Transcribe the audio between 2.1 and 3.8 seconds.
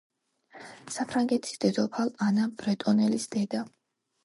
ანა ბრეტონელის დედა.